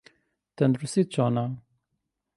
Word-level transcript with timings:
تەندروستیت 0.57 1.07
چۆنە؟ 1.13 1.45